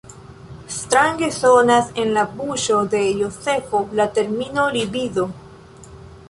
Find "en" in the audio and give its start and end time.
2.03-2.09